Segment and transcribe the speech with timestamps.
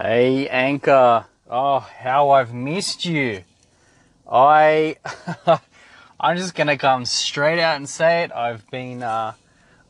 [0.00, 1.26] Hey Anchor.
[1.50, 3.42] Oh, how I've missed you.
[4.30, 4.94] I
[6.20, 8.30] I'm just gonna come straight out and say it.
[8.30, 9.32] I've been uh,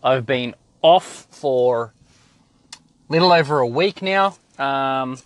[0.03, 1.93] I've been off for
[2.73, 5.19] a little over a week now, um,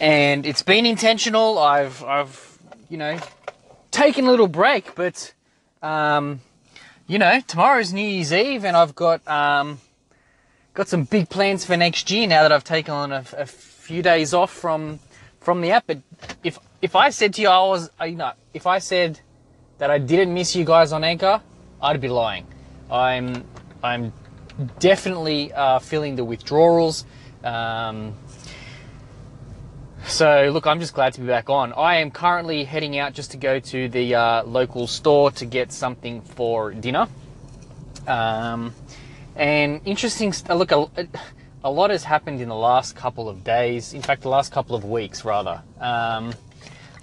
[0.00, 1.58] and it's been intentional.
[1.58, 2.58] I've I've
[2.88, 3.18] you know
[3.90, 5.34] taken a little break, but
[5.82, 6.40] um,
[7.06, 9.80] you know tomorrow's New Year's Eve, and I've got um,
[10.74, 14.02] got some big plans for next year now that I've taken on a, a few
[14.02, 14.98] days off from
[15.40, 15.86] from the app.
[15.86, 15.98] But
[16.42, 19.20] if if I said to you I was, you know, if I said
[19.78, 21.40] that I didn't miss you guys on Anchor,
[21.80, 22.46] I'd be lying.
[22.90, 23.44] I'm
[23.82, 24.12] I'm
[24.78, 27.04] definitely uh, feeling the withdrawals.
[27.42, 28.14] Um,
[30.06, 31.72] so look, I'm just glad to be back on.
[31.72, 35.72] I am currently heading out just to go to the uh, local store to get
[35.72, 37.08] something for dinner.
[38.06, 38.74] Um,
[39.36, 40.88] and interesting, uh, look, a,
[41.64, 43.92] a, lot has happened in the last couple of days.
[43.94, 45.62] In fact, the last couple of weeks, rather.
[45.80, 46.34] Um,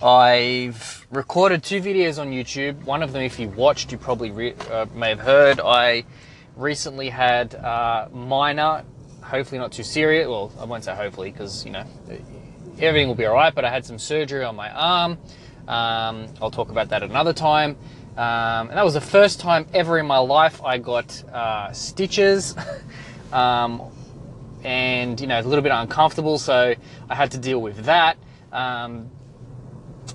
[0.02, 2.83] I've recorded two videos on YouTube.
[2.86, 5.59] One of them, if you watched, you probably re- uh, may have heard.
[5.59, 6.05] I
[6.55, 8.83] recently had uh, minor,
[9.22, 10.27] hopefully not too serious.
[10.27, 11.86] Well, I won't say hopefully because you know
[12.80, 13.53] everything will be all right.
[13.53, 15.20] But I had some surgery on my arm.
[15.67, 17.77] Um, I'll talk about that another time.
[18.17, 22.56] Um, and that was the first time ever in my life I got uh, stitches.
[23.31, 23.81] um,
[24.64, 26.76] and, you know, a little bit uncomfortable, so
[27.09, 28.17] I had to deal with that.
[28.52, 29.09] Um,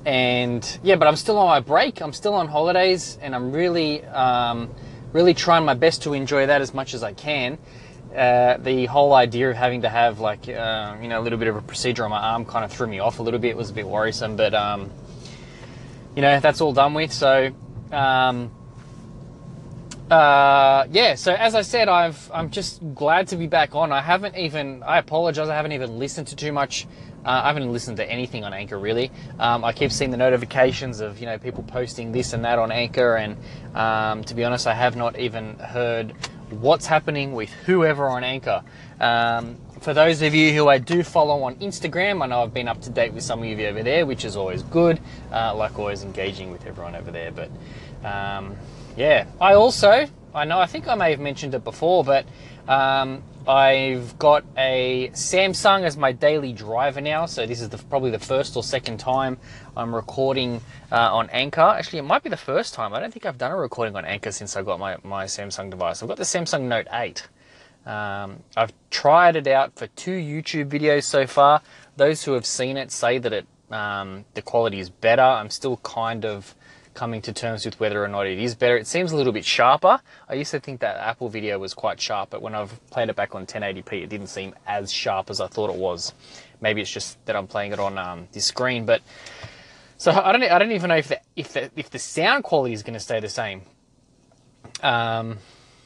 [0.05, 2.01] and yeah, but I'm still on my break.
[2.01, 4.71] I'm still on holidays, and I'm really, um,
[5.13, 7.59] really trying my best to enjoy that as much as I can.
[8.15, 11.49] Uh, the whole idea of having to have like uh, you know a little bit
[11.49, 13.51] of a procedure on my arm kind of threw me off a little bit.
[13.51, 14.91] It was a bit worrisome, but um,
[16.15, 17.13] you know that's all done with.
[17.13, 17.53] So
[17.93, 18.51] um,
[20.11, 23.91] uh, yeah, so as I said, I've I'm just glad to be back on.
[23.91, 25.49] I haven't even I apologize.
[25.49, 26.87] I haven't even listened to too much.
[27.25, 29.11] Uh, I haven't listened to anything on Anchor really.
[29.41, 32.71] Um, I keep seeing the notifications of you know people posting this and that on
[32.71, 33.37] Anchor, and
[33.75, 36.15] um, to be honest, I have not even heard
[36.51, 38.63] what's happening with whoever on Anchor.
[39.01, 42.69] Um, for those of you who I do follow on Instagram, I know I've been
[42.69, 45.01] up to date with some of you over there, which is always good.
[45.33, 47.31] Uh, like always, engaging with everyone over there.
[47.31, 47.51] But
[48.05, 48.57] um,
[48.97, 52.27] yeah, I also, I know, I think I may have mentioned it before, but
[52.69, 57.25] um, I've got a Samsung as my daily driver now.
[57.25, 59.39] So this is the, probably the first or second time
[59.75, 60.61] I'm recording
[60.93, 61.63] uh, on Anchor.
[61.63, 62.93] Actually, it might be the first time.
[62.93, 65.71] I don't think I've done a recording on Anchor since I got my, my Samsung
[65.71, 66.03] device.
[66.03, 67.29] I've got the Samsung Note 8.
[67.87, 71.63] Um, I've tried it out for two YouTube videos so far.
[71.97, 75.23] Those who have seen it say that it um, the quality is better.
[75.23, 76.55] I'm still kind of
[76.97, 78.77] coming to terms with whether or not it is better.
[78.77, 80.01] It seems a little bit sharper.
[80.29, 83.15] I used to think that Apple video was quite sharp, but when I've played it
[83.15, 86.13] back on 1080p, it didn't seem as sharp as I thought it was.
[86.61, 89.03] Maybe it's just that I'm playing it on um, this screen, but
[89.99, 92.75] so I don't I don't even know if the if the, if the sound quality
[92.75, 93.63] is going to stay the same.
[94.83, 95.39] Um,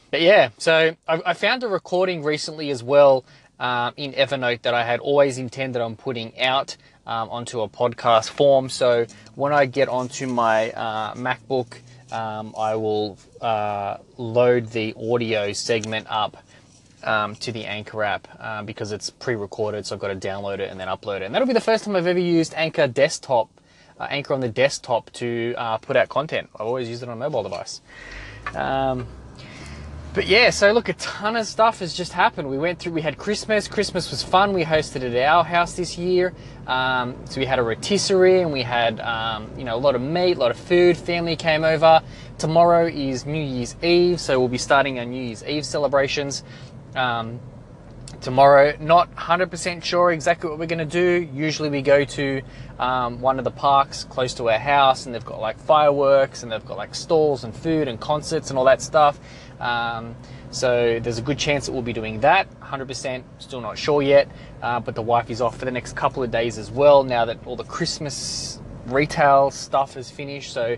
[0.09, 3.25] but yeah, so I, I found a recording recently as well
[3.61, 8.29] um, in Evernote that I had always intended on putting out um, onto a podcast
[8.29, 8.69] form.
[8.69, 9.05] So
[9.35, 11.77] when I get onto my uh, MacBook,
[12.11, 16.37] um, I will uh, load the audio segment up
[17.03, 19.85] um, to the Anchor app uh, because it's pre-recorded.
[19.85, 21.23] So I've got to download it and then upload it.
[21.23, 23.49] And that'll be the first time I've ever used Anchor desktop,
[23.99, 26.49] uh, Anchor on the desktop to uh, put out content.
[26.55, 27.81] I've always used it on a mobile device.
[28.55, 29.05] Um,
[30.13, 32.49] but yeah, so look, a ton of stuff has just happened.
[32.49, 33.67] We went through, we had Christmas.
[33.67, 34.51] Christmas was fun.
[34.51, 36.33] We hosted at our house this year.
[36.67, 40.01] Um, so we had a rotisserie and we had, um, you know, a lot of
[40.01, 40.97] meat, a lot of food.
[40.97, 42.01] Family came over.
[42.37, 46.43] Tomorrow is New Year's Eve, so we'll be starting our New Year's Eve celebrations.
[46.95, 47.39] Um,
[48.21, 48.75] tomorrow.
[48.79, 51.27] Not 100% sure exactly what we're going to do.
[51.33, 52.41] Usually we go to
[52.79, 56.51] um, one of the parks close to our house and they've got like fireworks and
[56.51, 59.19] they've got like stalls and food and concerts and all that stuff.
[59.61, 60.15] Um,
[60.49, 62.47] so there's a good chance that we'll be doing that.
[62.61, 64.27] 100%, still not sure yet.
[64.61, 67.25] Uh, but the wife is off for the next couple of days as well now
[67.25, 70.51] that all the Christmas retail stuff is finished.
[70.51, 70.77] So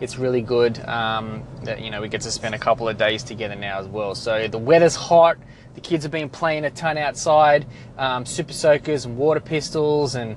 [0.00, 3.22] it's really good um, that you know we get to spend a couple of days
[3.22, 4.14] together now as well.
[4.14, 5.36] So the weather's hot.
[5.74, 7.64] The kids have been playing a ton outside,
[7.96, 10.36] um, super soakers and water pistols, and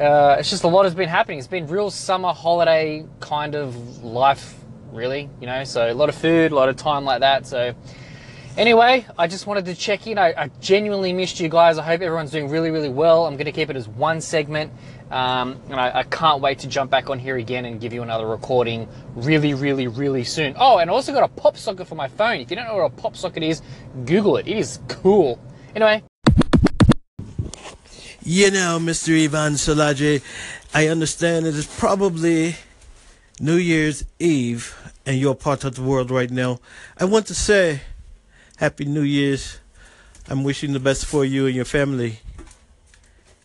[0.00, 1.38] uh, it's just a lot has been happening.
[1.38, 4.59] It's been real summer holiday kind of life
[4.92, 5.64] really, you know.
[5.64, 7.46] So a lot of food, a lot of time like that.
[7.46, 7.74] So
[8.56, 10.18] anyway, I just wanted to check in.
[10.18, 11.78] I, I genuinely missed you guys.
[11.78, 13.26] I hope everyone's doing really, really well.
[13.26, 14.72] I'm going to keep it as one segment.
[15.10, 18.02] Um, and I, I, can't wait to jump back on here again and give you
[18.02, 20.54] another recording really, really, really soon.
[20.56, 22.38] Oh, and I also got a pop socket for my phone.
[22.38, 23.60] If you don't know what a pop socket is,
[24.04, 24.46] Google it.
[24.46, 25.40] It is cool.
[25.74, 26.04] Anyway,
[28.22, 29.24] You know, Mr.
[29.24, 30.22] Ivan Solaje,
[30.72, 32.54] I understand it is probably
[33.42, 34.76] New Year's Eve
[35.06, 36.60] and you're part of the world right now.
[36.98, 37.80] I want to say
[38.58, 39.58] Happy New Year's.
[40.28, 42.20] I'm wishing the best for you and your family.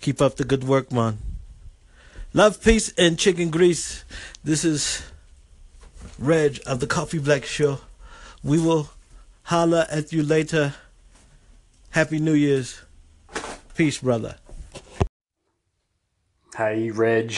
[0.01, 1.19] Keep up the good work, man.
[2.33, 4.03] Love, peace, and chicken grease.
[4.43, 5.01] This is
[6.19, 7.79] Reg of the Coffee Black Show.
[8.43, 8.89] We will
[9.43, 10.73] holla at you later.
[11.91, 12.81] Happy New Year's.
[13.75, 14.35] Peace, brother.
[16.57, 17.33] Hey, Reg.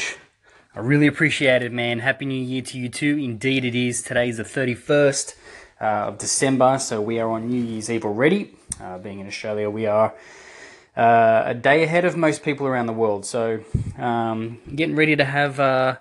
[0.78, 1.98] I really appreciate it, man.
[1.98, 3.18] Happy New Year to you too.
[3.18, 4.04] Indeed, it is.
[4.04, 5.34] Today is the 31st
[5.82, 8.54] uh, of December, so we are on New Year's Eve already.
[8.80, 10.14] Uh, being in Australia, we are
[10.96, 13.26] uh, a day ahead of most people around the world.
[13.26, 13.62] So,
[13.98, 15.98] um, getting ready to have uh,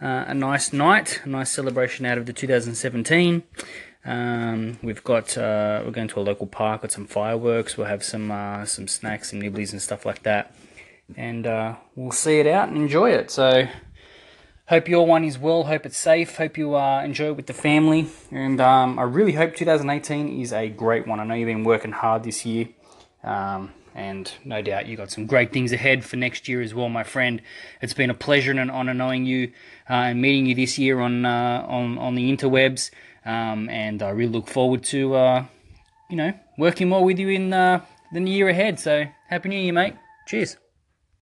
[0.00, 3.42] uh, a nice night, a nice celebration out of the 2017.
[4.06, 7.76] Um, we've got uh, we're going to a local park, got some fireworks.
[7.76, 8.28] We'll have some
[8.64, 10.56] some snacks, some nibblies, and stuff like that
[11.14, 11.44] and
[11.94, 13.30] we'll see it out and enjoy it.
[13.30, 13.68] So,
[14.66, 15.64] hope your one is well.
[15.64, 16.36] Hope it's safe.
[16.36, 18.06] Hope you uh, enjoy it with the family.
[18.30, 21.20] And um, I really hope 2018 is a great one.
[21.20, 22.68] I know you've been working hard this year.
[23.22, 26.88] Um, and no doubt you got some great things ahead for next year as well,
[26.88, 27.40] my friend.
[27.80, 29.52] It's been a pleasure and an honor knowing you
[29.88, 32.90] uh, and meeting you this year on uh, on on the interwebs.
[33.24, 35.44] Um, and I really look forward to uh,
[36.10, 38.80] you know working more with you in uh, the year ahead.
[38.80, 39.94] So happy New Year, mate.
[40.26, 40.56] Cheers.